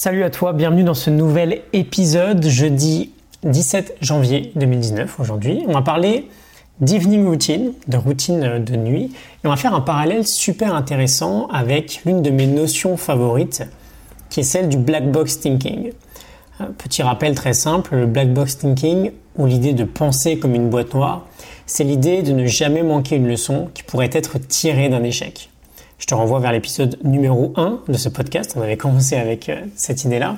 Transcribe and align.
Salut 0.00 0.22
à 0.22 0.30
toi, 0.30 0.52
bienvenue 0.52 0.84
dans 0.84 0.94
ce 0.94 1.10
nouvel 1.10 1.62
épisode, 1.72 2.46
jeudi 2.46 3.10
17 3.42 3.96
janvier 4.00 4.52
2019 4.54 5.18
aujourd'hui. 5.18 5.64
On 5.66 5.72
va 5.72 5.82
parler 5.82 6.28
d'evening 6.80 7.26
routine, 7.26 7.72
de 7.88 7.96
routine 7.96 8.62
de 8.62 8.76
nuit, 8.76 9.10
et 9.42 9.46
on 9.48 9.50
va 9.50 9.56
faire 9.56 9.74
un 9.74 9.80
parallèle 9.80 10.24
super 10.24 10.72
intéressant 10.72 11.48
avec 11.48 12.02
l'une 12.06 12.22
de 12.22 12.30
mes 12.30 12.46
notions 12.46 12.96
favorites, 12.96 13.64
qui 14.30 14.38
est 14.38 14.44
celle 14.44 14.68
du 14.68 14.76
black 14.76 15.10
box 15.10 15.40
thinking. 15.40 15.90
Petit 16.78 17.02
rappel 17.02 17.34
très 17.34 17.52
simple, 17.52 17.96
le 17.96 18.06
black 18.06 18.32
box 18.32 18.58
thinking, 18.58 19.10
ou 19.36 19.46
l'idée 19.46 19.72
de 19.72 19.82
penser 19.82 20.38
comme 20.38 20.54
une 20.54 20.70
boîte 20.70 20.94
noire, 20.94 21.26
c'est 21.66 21.82
l'idée 21.82 22.22
de 22.22 22.30
ne 22.30 22.46
jamais 22.46 22.84
manquer 22.84 23.16
une 23.16 23.26
leçon 23.26 23.68
qui 23.74 23.82
pourrait 23.82 24.10
être 24.12 24.38
tirée 24.38 24.90
d'un 24.90 25.02
échec. 25.02 25.50
Je 25.98 26.06
te 26.06 26.14
renvoie 26.14 26.38
vers 26.38 26.52
l'épisode 26.52 26.96
numéro 27.02 27.52
1 27.56 27.80
de 27.88 27.96
ce 27.96 28.08
podcast, 28.08 28.54
on 28.56 28.62
avait 28.62 28.76
commencé 28.76 29.16
avec 29.16 29.48
euh, 29.48 29.62
cette 29.74 30.04
idée-là, 30.04 30.36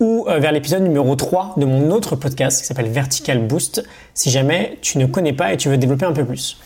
ou 0.00 0.24
euh, 0.28 0.38
vers 0.38 0.50
l'épisode 0.50 0.82
numéro 0.82 1.14
3 1.14 1.56
de 1.58 1.66
mon 1.66 1.90
autre 1.90 2.16
podcast 2.16 2.58
qui 2.58 2.66
s'appelle 2.66 2.88
Vertical 2.88 3.46
Boost, 3.46 3.84
si 4.14 4.30
jamais 4.30 4.78
tu 4.80 4.96
ne 4.96 5.04
connais 5.04 5.34
pas 5.34 5.52
et 5.52 5.58
tu 5.58 5.68
veux 5.68 5.76
développer 5.76 6.06
un 6.06 6.14
peu 6.14 6.24
plus. 6.24 6.56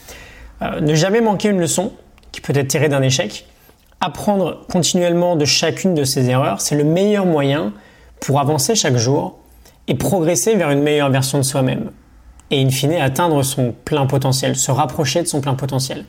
Euh, 0.62 0.81
ne 0.81 0.95
jamais 0.95 1.21
manquer 1.21 1.48
une 1.48 1.59
leçon 1.59 1.93
qui 2.31 2.41
peut 2.41 2.53
être 2.55 2.69
tirée 2.69 2.89
d'un 2.89 3.03
échec, 3.03 3.45
apprendre 4.01 4.65
continuellement 4.70 5.34
de 5.34 5.45
chacune 5.45 5.95
de 5.95 6.05
ces 6.05 6.31
erreurs, 6.31 6.61
c'est 6.61 6.77
le 6.77 6.84
meilleur 6.84 7.27
moyen 7.27 7.73
pour 8.20 8.39
avancer 8.39 8.77
chaque 8.77 8.97
jour 8.97 9.37
et 9.89 9.97
progresser 9.97 10.55
vers 10.55 10.70
une 10.70 10.83
meilleure 10.83 11.11
version 11.11 11.39
de 11.39 11.43
soi-même. 11.43 11.91
Et 12.53 12.62
in 12.62 12.70
fine 12.70 12.93
atteindre 12.93 13.43
son 13.43 13.75
plein 13.84 14.07
potentiel, 14.07 14.55
se 14.55 14.70
rapprocher 14.70 15.23
de 15.23 15.27
son 15.27 15.41
plein 15.41 15.55
potentiel. 15.55 16.05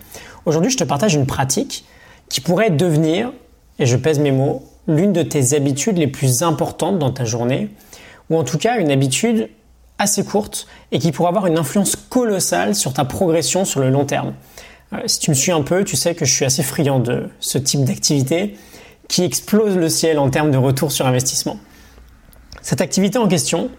Aujourd'hui, 0.45 0.70
je 0.70 0.77
te 0.77 0.84
partage 0.84 1.16
une 1.16 1.25
pratique 1.25 1.86
qui 2.29 2.41
pourrait 2.41 2.69
devenir, 2.69 3.31
et 3.79 3.85
je 3.85 3.97
pèse 3.97 4.19
mes 4.19 4.31
mots, 4.31 4.63
l'une 4.88 5.13
de 5.13 5.23
tes 5.23 5.53
habitudes 5.53 5.97
les 5.97 6.07
plus 6.07 6.43
importantes 6.43 6.99
dans 6.99 7.11
ta 7.11 7.25
journée, 7.25 7.69
ou 8.29 8.38
en 8.38 8.43
tout 8.43 8.57
cas 8.57 8.79
une 8.79 8.91
habitude 8.91 9.49
assez 9.97 10.23
courte 10.23 10.67
et 10.91 10.99
qui 10.99 11.11
pourrait 11.11 11.30
avoir 11.30 11.45
une 11.45 11.58
influence 11.58 11.95
colossale 11.95 12.73
sur 12.73 12.94
ta 12.94 13.05
progression 13.05 13.66
sur 13.66 13.81
le 13.81 13.89
long 13.89 14.05
terme. 14.05 14.33
Euh, 14.94 14.99
si 15.05 15.19
tu 15.19 15.30
me 15.30 15.36
suis 15.36 15.52
un 15.52 15.61
peu, 15.61 15.83
tu 15.83 15.95
sais 15.95 16.16
que 16.16 16.25
je 16.25 16.33
suis 16.33 16.45
assez 16.45 16.63
friand 16.63 16.99
de 16.99 17.30
ce 17.39 17.58
type 17.58 17.83
d'activité 17.83 18.58
qui 19.08 19.23
explose 19.23 19.75
le 19.75 19.89
ciel 19.89 20.17
en 20.19 20.30
termes 20.30 20.52
de 20.52 20.58
retour 20.58 20.91
sur 20.91 21.05
investissement. 21.05 21.58
Cette 22.61 22.81
activité 22.81 23.17
en 23.17 23.27
question, 23.27 23.69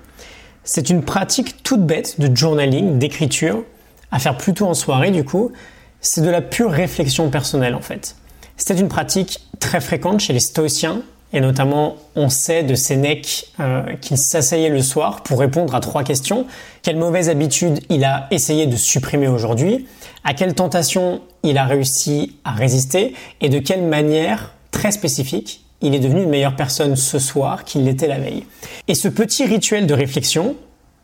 c'est 0.62 0.90
une 0.90 1.02
pratique 1.02 1.62
toute 1.62 1.84
bête 1.84 2.20
de 2.20 2.34
journaling, 2.34 2.98
d'écriture, 2.98 3.64
à 4.12 4.18
faire 4.18 4.36
plutôt 4.36 4.66
en 4.66 4.74
soirée 4.74 5.10
du 5.10 5.24
coup. 5.24 5.52
C'est 6.00 6.20
de 6.20 6.30
la 6.30 6.42
pure 6.42 6.70
réflexion 6.70 7.30
personnelle 7.30 7.74
en 7.74 7.80
fait. 7.80 8.16
C'était 8.60 8.78
une 8.78 8.88
pratique 8.88 9.40
très 9.58 9.80
fréquente 9.80 10.20
chez 10.20 10.34
les 10.34 10.38
stoïciens, 10.38 11.00
et 11.32 11.40
notamment 11.40 11.96
on 12.14 12.28
sait 12.28 12.62
de 12.62 12.74
Sénèque 12.74 13.46
euh, 13.58 13.96
qu'il 14.02 14.18
s'asseyait 14.18 14.68
le 14.68 14.82
soir 14.82 15.22
pour 15.22 15.40
répondre 15.40 15.74
à 15.74 15.80
trois 15.80 16.04
questions. 16.04 16.44
Quelle 16.82 16.98
mauvaise 16.98 17.30
habitude 17.30 17.80
il 17.88 18.04
a 18.04 18.26
essayé 18.30 18.66
de 18.66 18.76
supprimer 18.76 19.28
aujourd'hui? 19.28 19.86
À 20.24 20.34
quelle 20.34 20.54
tentation 20.54 21.22
il 21.42 21.56
a 21.56 21.64
réussi 21.64 22.36
à 22.44 22.50
résister? 22.50 23.14
Et 23.40 23.48
de 23.48 23.60
quelle 23.60 23.82
manière 23.82 24.52
très 24.72 24.92
spécifique 24.92 25.64
il 25.80 25.94
est 25.94 25.98
devenu 25.98 26.24
une 26.24 26.28
meilleure 26.28 26.56
personne 26.56 26.96
ce 26.96 27.18
soir 27.18 27.64
qu'il 27.64 27.84
l'était 27.84 28.08
la 28.08 28.18
veille? 28.18 28.44
Et 28.88 28.94
ce 28.94 29.08
petit 29.08 29.46
rituel 29.46 29.86
de 29.86 29.94
réflexion, 29.94 30.54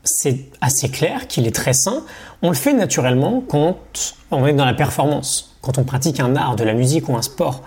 c'est 0.05 0.41
assez 0.61 0.91
clair 0.91 1.27
qu'il 1.27 1.47
est 1.47 1.55
très 1.55 1.73
sain. 1.73 2.05
On 2.43 2.51
le 2.51 2.55
fait 2.55 2.75
naturellement 2.75 3.43
quand 3.49 3.79
on 4.31 4.47
est 4.47 4.53
dans 4.53 4.67
la 4.67 4.75
performance 4.75 5.56
quand 5.67 5.79
on 5.79 5.85
pratique 5.85 6.21
un 6.21 6.37
art, 6.37 6.55
de 6.55 6.63
la 6.63 6.75
musique 6.75 7.09
ou 7.09 7.17
un 7.17 7.23
sport, 7.23 7.63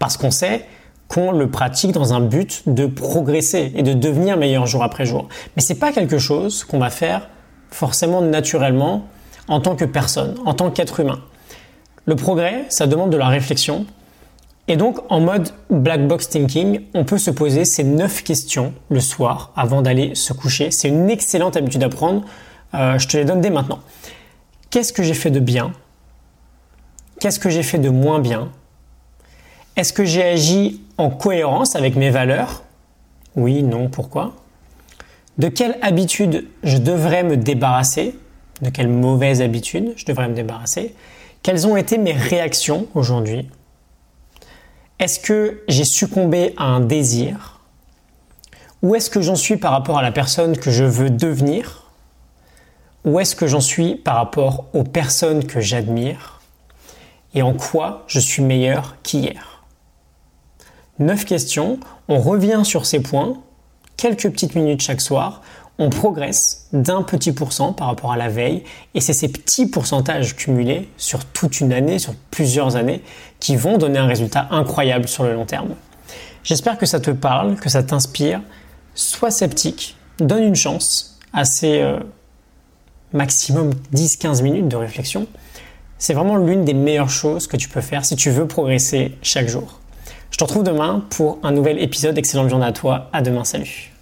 parce 0.00 0.16
qu'on 0.16 0.32
sait 0.32 0.66
qu'on 1.06 1.30
le 1.30 1.48
pratique 1.48 1.92
dans 1.92 2.12
un 2.12 2.20
but 2.20 2.62
de 2.66 2.86
progresser 2.86 3.72
et 3.76 3.82
de 3.82 3.92
devenir 3.92 4.36
meilleur 4.36 4.66
jour 4.66 4.82
après 4.82 5.06
jour. 5.06 5.28
Mais 5.54 5.62
c'est 5.62 5.76
pas 5.76 5.92
quelque 5.92 6.18
chose 6.18 6.64
qu'on 6.64 6.78
va 6.78 6.90
faire 6.90 7.28
forcément 7.70 8.22
naturellement 8.22 9.06
en 9.46 9.60
tant 9.60 9.76
que 9.76 9.84
personne, 9.84 10.34
en 10.44 10.54
tant 10.54 10.70
qu'être 10.70 10.98
humain. 10.98 11.20
Le 12.06 12.16
progrès, 12.16 12.64
ça 12.70 12.86
demande 12.86 13.10
de 13.10 13.16
la 13.16 13.28
réflexion. 13.28 13.86
Et 14.66 14.76
donc, 14.76 14.98
en 15.10 15.20
mode 15.20 15.50
black 15.70 16.08
box 16.08 16.28
thinking, 16.28 16.80
on 16.94 17.04
peut 17.04 17.18
se 17.18 17.30
poser 17.30 17.64
ces 17.64 17.84
neuf 17.84 18.24
questions 18.24 18.72
le 18.88 19.00
soir 19.00 19.52
avant 19.54 19.82
d'aller 19.82 20.14
se 20.14 20.32
coucher. 20.32 20.70
C'est 20.70 20.88
une 20.88 21.08
excellente 21.08 21.56
habitude 21.56 21.82
à 21.82 21.88
prendre. 21.88 22.24
Euh, 22.74 22.98
je 22.98 23.06
te 23.06 23.16
les 23.16 23.24
donne 23.24 23.40
dès 23.40 23.50
maintenant. 23.50 23.80
Qu'est-ce 24.70 24.92
que 24.92 25.02
j'ai 25.02 25.14
fait 25.14 25.30
de 25.30 25.40
bien 25.40 25.72
Qu'est-ce 27.24 27.40
que 27.40 27.48
j'ai 27.48 27.62
fait 27.62 27.78
de 27.78 27.88
moins 27.88 28.18
bien? 28.18 28.52
Est-ce 29.76 29.94
que 29.94 30.04
j'ai 30.04 30.22
agi 30.22 30.82
en 30.98 31.08
cohérence 31.08 31.74
avec 31.74 31.96
mes 31.96 32.10
valeurs? 32.10 32.64
Oui, 33.34 33.62
non, 33.62 33.88
pourquoi? 33.88 34.34
De 35.38 35.48
quelle 35.48 35.78
habitude 35.80 36.46
je 36.64 36.76
devrais 36.76 37.22
me 37.22 37.38
débarrasser? 37.38 38.18
De 38.60 38.68
quelle 38.68 38.88
mauvaise 38.88 39.40
habitude 39.40 39.94
je 39.96 40.04
devrais 40.04 40.28
me 40.28 40.34
débarrasser? 40.34 40.94
Quelles 41.42 41.66
ont 41.66 41.78
été 41.78 41.96
mes 41.96 42.12
réactions 42.12 42.88
aujourd'hui? 42.94 43.48
Est-ce 44.98 45.18
que 45.18 45.62
j'ai 45.66 45.86
succombé 45.86 46.52
à 46.58 46.64
un 46.64 46.80
désir? 46.80 47.62
Où 48.82 48.96
est-ce 48.96 49.08
que 49.08 49.22
j'en 49.22 49.36
suis 49.36 49.56
par 49.56 49.72
rapport 49.72 49.96
à 49.96 50.02
la 50.02 50.12
personne 50.12 50.58
que 50.58 50.70
je 50.70 50.84
veux 50.84 51.08
devenir? 51.08 51.90
Où 53.06 53.18
est-ce 53.18 53.34
que 53.34 53.46
j'en 53.46 53.62
suis 53.62 53.94
par 53.94 54.16
rapport 54.16 54.66
aux 54.74 54.84
personnes 54.84 55.46
que 55.46 55.62
j'admire? 55.62 56.33
Et 57.34 57.42
en 57.42 57.52
quoi 57.52 58.04
je 58.06 58.20
suis 58.20 58.42
meilleur 58.42 58.96
qu'hier? 59.02 59.64
Neuf 60.98 61.24
questions, 61.24 61.78
on 62.08 62.20
revient 62.20 62.62
sur 62.64 62.86
ces 62.86 63.00
points, 63.00 63.34
quelques 63.96 64.30
petites 64.30 64.54
minutes 64.54 64.82
chaque 64.82 65.00
soir, 65.00 65.42
on 65.78 65.90
progresse 65.90 66.68
d'un 66.72 67.02
petit 67.02 67.32
pourcent 67.32 67.72
par 67.72 67.88
rapport 67.88 68.12
à 68.12 68.16
la 68.16 68.28
veille, 68.28 68.62
et 68.94 69.00
c'est 69.00 69.12
ces 69.12 69.28
petits 69.28 69.66
pourcentages 69.66 70.36
cumulés 70.36 70.88
sur 70.96 71.24
toute 71.24 71.60
une 71.60 71.72
année, 71.72 71.98
sur 71.98 72.14
plusieurs 72.30 72.76
années, 72.76 73.02
qui 73.40 73.56
vont 73.56 73.76
donner 73.76 73.98
un 73.98 74.06
résultat 74.06 74.46
incroyable 74.50 75.08
sur 75.08 75.24
le 75.24 75.34
long 75.34 75.46
terme. 75.46 75.74
J'espère 76.44 76.78
que 76.78 76.86
ça 76.86 77.00
te 77.00 77.10
parle, 77.10 77.56
que 77.56 77.68
ça 77.68 77.82
t'inspire. 77.82 78.40
Sois 78.94 79.30
sceptique, 79.30 79.96
donne 80.18 80.44
une 80.44 80.54
chance 80.54 81.18
à 81.32 81.44
ces 81.44 81.80
euh, 81.80 81.98
maximum 83.12 83.72
10-15 83.92 84.42
minutes 84.42 84.68
de 84.68 84.76
réflexion. 84.76 85.26
C'est 85.98 86.14
vraiment 86.14 86.36
l'une 86.36 86.64
des 86.64 86.74
meilleures 86.74 87.10
choses 87.10 87.46
que 87.46 87.56
tu 87.56 87.68
peux 87.68 87.80
faire 87.80 88.04
si 88.04 88.16
tu 88.16 88.30
veux 88.30 88.46
progresser 88.46 89.12
chaque 89.22 89.48
jour. 89.48 89.80
Je 90.30 90.36
te 90.36 90.44
retrouve 90.44 90.64
demain 90.64 91.04
pour 91.10 91.38
un 91.42 91.52
nouvel 91.52 91.80
épisode. 91.80 92.18
Excellente 92.18 92.50
journée 92.50 92.66
à 92.66 92.72
toi. 92.72 93.08
À 93.12 93.22
demain. 93.22 93.44
Salut. 93.44 93.93